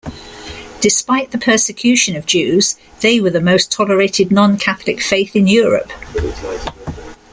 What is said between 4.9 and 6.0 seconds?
faith in Europe.